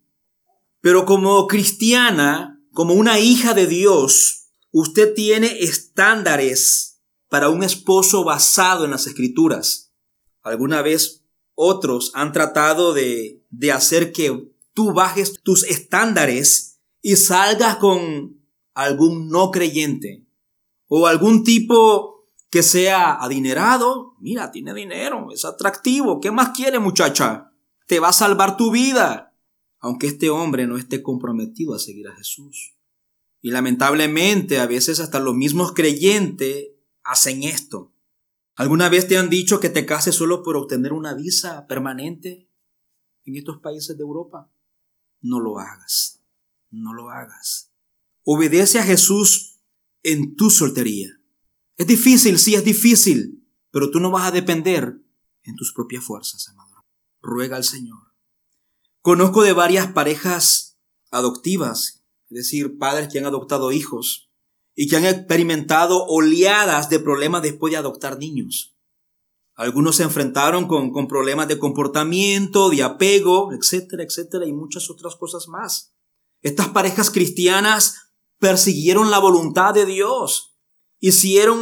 [0.82, 8.86] Pero como cristiana, como una hija de Dios, usted tiene estándares para un esposo basado
[8.86, 9.93] en las escrituras.
[10.41, 11.25] Alguna vez
[11.55, 16.66] otros han tratado de, de hacer que tú bajes tus estándares
[17.02, 18.41] y salgas con
[18.74, 20.28] algún no creyente
[20.88, 24.16] o algún tipo que sea adinerado.
[24.20, 26.20] Mira, tiene dinero, es atractivo.
[26.20, 27.52] ¿Qué más quiere muchacha?
[27.88, 29.36] Te va a salvar tu vida.
[29.80, 32.76] Aunque este hombre no esté comprometido a seguir a Jesús.
[33.41, 36.70] Y lamentablemente a veces hasta los mismos creyentes
[37.04, 37.93] hacen esto.
[38.56, 42.50] ¿Alguna vez te han dicho que te cases solo por obtener una visa permanente
[43.24, 44.52] en estos países de Europa?
[45.22, 46.16] No lo hagas.
[46.70, 47.72] No lo hagas.
[48.24, 49.61] Obedece a Jesús
[50.03, 51.09] en tu soltería.
[51.78, 54.99] Es difícil, sí es difícil, pero tú no vas a depender
[55.43, 56.86] en tus propias fuerzas, amado.
[57.22, 58.13] Ruega al Señor.
[59.01, 60.78] Conozco de varias parejas
[61.11, 64.30] adoptivas, es decir, padres que han adoptado hijos
[64.76, 68.76] y que han experimentado oleadas de problemas después de adoptar niños.
[69.55, 75.15] Algunos se enfrentaron con, con problemas de comportamiento, de apego, etcétera, etcétera, y muchas otras
[75.15, 75.95] cosas más.
[76.48, 80.58] Estas parejas cristianas persiguieron la voluntad de Dios
[81.02, 81.62] hicieron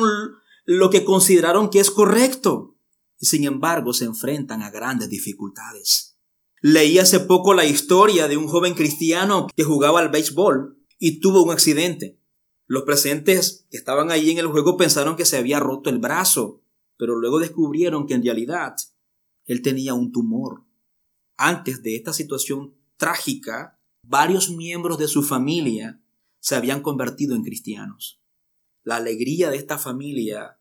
[0.66, 2.78] lo que consideraron que es correcto
[3.20, 6.20] y sin embargo se enfrentan a grandes dificultades.
[6.62, 11.42] Leí hace poco la historia de un joven cristiano que jugaba al béisbol y tuvo
[11.42, 12.20] un accidente.
[12.68, 16.62] Los presentes que estaban allí en el juego pensaron que se había roto el brazo,
[16.96, 18.76] pero luego descubrieron que en realidad
[19.46, 20.64] él tenía un tumor.
[21.38, 26.02] Antes de esta situación trágica, varios miembros de su familia
[26.40, 28.22] se habían convertido en cristianos
[28.86, 30.60] la alegría de esta familia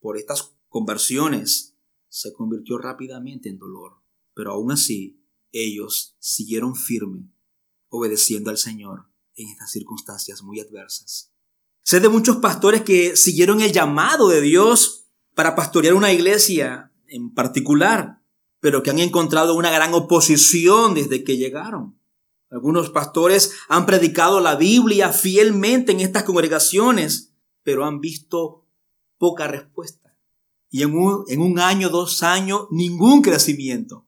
[0.00, 1.76] por estas conversiones
[2.08, 4.02] se convirtió rápidamente en dolor.
[4.34, 5.22] Pero aún así,
[5.52, 7.30] ellos siguieron firme,
[7.88, 11.30] obedeciendo al Señor en estas circunstancias muy adversas.
[11.82, 17.34] Sé de muchos pastores que siguieron el llamado de Dios para pastorear una iglesia en
[17.34, 18.22] particular,
[18.60, 21.97] pero que han encontrado una gran oposición desde que llegaron.
[22.50, 28.66] Algunos pastores han predicado la Biblia fielmente en estas congregaciones, pero han visto
[29.18, 30.16] poca respuesta.
[30.70, 34.06] Y en un, en un año, dos años, ningún crecimiento.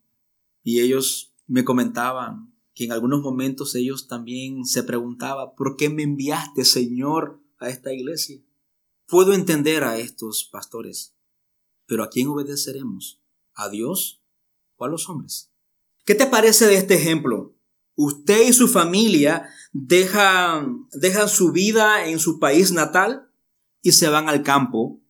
[0.63, 6.03] Y ellos me comentaban que en algunos momentos ellos también se preguntaban, ¿por qué me
[6.03, 8.41] enviaste, Señor, a esta iglesia?
[9.07, 11.15] Puedo entender a estos pastores,
[11.87, 13.21] pero ¿a quién obedeceremos?
[13.55, 14.23] ¿A Dios
[14.77, 15.51] o a los hombres?
[16.07, 17.55] ¿Qué te parece de este ejemplo?
[18.03, 23.31] Usted y su familia dejan, dejan su vida en su país natal
[23.83, 25.03] y se van al campo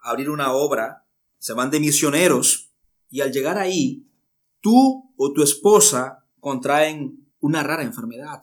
[0.00, 2.72] a abrir una obra, se van de misioneros
[3.10, 4.08] y al llegar ahí,
[4.60, 8.40] tú o tu esposa contraen una rara enfermedad,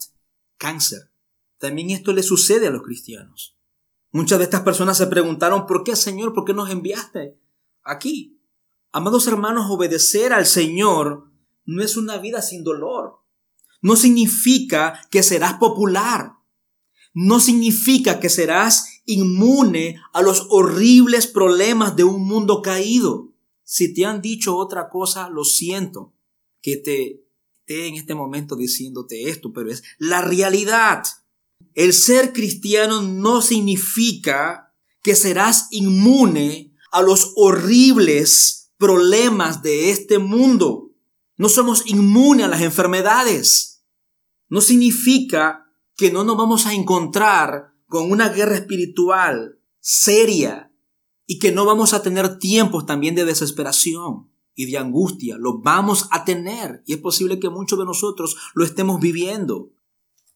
[0.57, 1.13] cáncer.
[1.57, 3.57] También esto le sucede a los cristianos.
[4.11, 6.33] Muchas de estas personas se preguntaron, ¿por qué Señor?
[6.33, 7.39] ¿Por qué nos enviaste
[7.83, 8.37] aquí?
[8.91, 11.31] Amados hermanos, obedecer al Señor
[11.63, 13.22] no es una vida sin dolor.
[13.83, 16.37] No significa que serás popular.
[17.13, 23.33] No significa que serás inmune a los horribles problemas de un mundo caído.
[23.63, 26.13] Si te han dicho otra cosa, lo siento
[26.61, 27.25] que te
[27.59, 31.03] esté en este momento diciéndote esto, pero es la realidad.
[31.73, 40.91] El ser cristiano no significa que serás inmune a los horribles problemas de este mundo.
[41.35, 43.72] No somos inmunes a las enfermedades.
[44.53, 50.71] No significa que no nos vamos a encontrar con una guerra espiritual seria
[51.25, 55.37] y que no vamos a tener tiempos también de desesperación y de angustia.
[55.39, 59.71] Lo vamos a tener y es posible que muchos de nosotros lo estemos viviendo.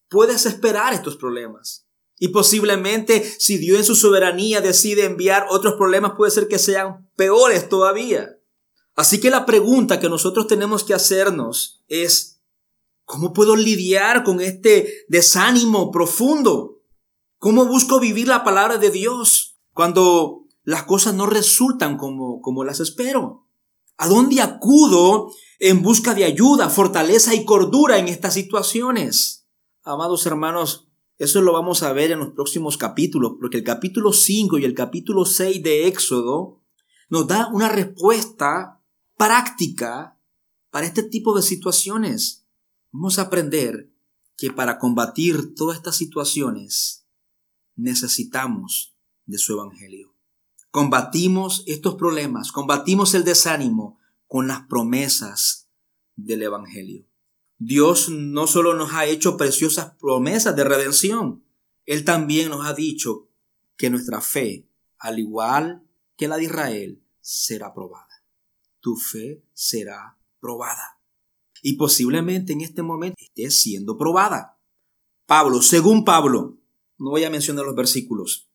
[0.10, 1.88] Puedes esperar estos problemas.
[2.18, 7.08] Y posiblemente si Dios en su soberanía decide enviar otros problemas, puede ser que sean
[7.16, 8.40] peores todavía.
[8.96, 12.37] Así que la pregunta que nosotros tenemos que hacernos es,
[13.08, 16.82] ¿cómo puedo lidiar con este desánimo profundo?
[17.40, 22.82] ¿Cómo busco vivir la palabra de Dios cuando las cosas no resultan como, como las
[22.82, 23.48] espero?
[23.98, 29.48] ¿A dónde acudo en busca de ayuda, fortaleza y cordura en estas situaciones?
[29.84, 34.58] Amados hermanos, eso lo vamos a ver en los próximos capítulos, porque el capítulo 5
[34.58, 36.62] y el capítulo 6 de Éxodo
[37.10, 38.84] nos da una respuesta
[39.16, 40.20] práctica
[40.72, 42.47] para este tipo de situaciones.
[42.92, 43.92] Vamos a aprender
[44.38, 47.08] que para combatir todas estas situaciones
[47.76, 50.16] necesitamos de su Evangelio.
[50.72, 55.70] Combatimos estos problemas, combatimos el desánimo con las promesas
[56.16, 57.08] del Evangelio.
[57.58, 61.44] Dios no solo nos ha hecho preciosas promesas de redención,
[61.86, 63.30] Él también nos ha dicho
[63.76, 64.70] que nuestra fe,
[65.00, 65.84] al igual
[66.16, 68.08] que la de Israel, será probada
[68.88, 70.97] tu fe será probada.
[71.62, 74.58] Y posiblemente en este momento esté siendo probada.
[75.26, 76.58] Pablo, según Pablo,
[76.98, 78.50] no voy a mencionar los versículos,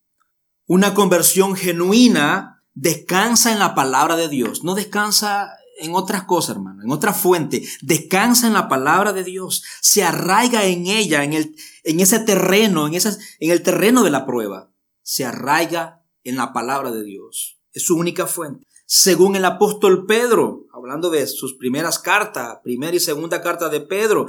[0.67, 6.83] una conversión genuina descansa en la palabra de Dios, no descansa en otras cosas, hermano,
[6.83, 11.57] en otra fuente, descansa en la palabra de Dios, se arraiga en ella, en, el,
[11.85, 14.73] en ese terreno, en, esas, en el terreno de la prueba,
[15.03, 17.61] se arraiga en la palabra de Dios.
[17.73, 23.01] Es su única fuente según el apóstol Pedro, hablando de sus primeras cartas, primera y
[23.01, 24.27] segunda carta de Pedro,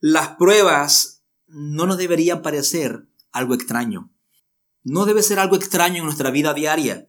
[0.00, 4.12] las pruebas no nos deberían parecer algo extraño.
[4.82, 7.08] No debe ser algo extraño en nuestra vida diaria,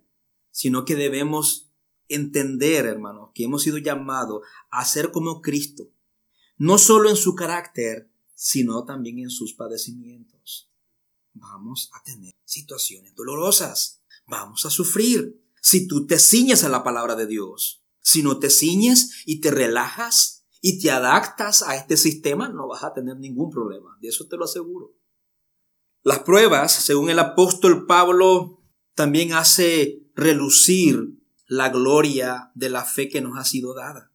[0.49, 1.69] sino que debemos
[2.07, 5.91] entender, hermanos, que hemos sido llamados a ser como Cristo,
[6.57, 10.71] no solo en su carácter, sino también en sus padecimientos.
[11.33, 17.15] Vamos a tener situaciones dolorosas, vamos a sufrir, si tú te ciñes a la palabra
[17.15, 17.84] de Dios.
[18.05, 22.83] Si no te ciñes y te relajas y te adaptas a este sistema, no vas
[22.83, 23.97] a tener ningún problema.
[23.99, 24.93] De eso te lo aseguro.
[26.03, 28.61] Las pruebas, según el apóstol Pablo,
[28.93, 34.11] también hace relucir la gloria de la fe que nos ha sido dada.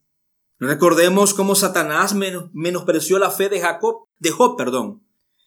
[0.60, 5.04] Recordemos cómo Satanás menospreció la fe de Jacob, de Job, perdón,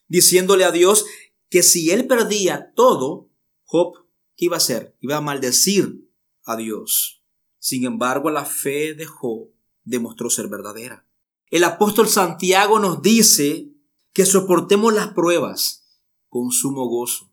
[0.09, 1.05] diciéndole a Dios
[1.49, 3.29] que si él perdía todo,
[3.63, 4.97] Job ¿qué iba a hacer?
[4.99, 6.09] Iba a maldecir
[6.43, 7.22] a Dios.
[7.63, 9.47] Sin embargo, la fe de Job
[9.85, 11.07] demostró ser verdadera.
[11.49, 13.71] El apóstol Santiago nos dice
[14.11, 17.31] que soportemos las pruebas con sumo gozo.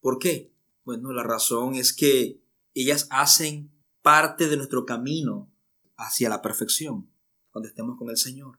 [0.00, 0.50] ¿Por qué?
[0.82, 2.42] Bueno, la razón es que
[2.72, 5.52] ellas hacen parte de nuestro camino
[5.94, 7.10] hacia la perfección
[7.50, 8.58] cuando estemos con el Señor.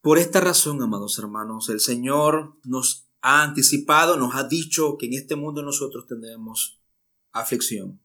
[0.00, 5.14] Por esta razón, amados hermanos, el Señor nos ha anticipado, nos ha dicho que en
[5.14, 6.78] este mundo nosotros tendremos
[7.32, 8.00] aflicción.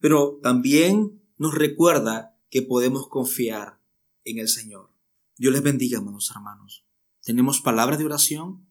[0.00, 3.80] Pero también nos recuerda que podemos confiar
[4.24, 4.92] en el Señor.
[5.36, 6.86] Dios les bendiga, hermanos hermanos.
[7.22, 8.70] ¿Tenemos palabras de oración?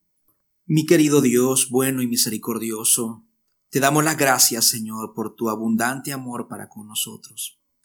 [0.65, 3.23] Mi querido Dios, bueno y misericordioso,
[3.69, 7.59] te damos las gracias, Señor, por tu abundante amor para con nosotros.